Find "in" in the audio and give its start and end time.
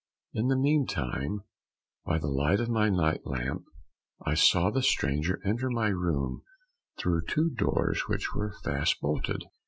0.33-0.47